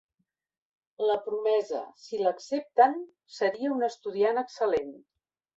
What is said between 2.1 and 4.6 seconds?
l'accepten, seria un estudiant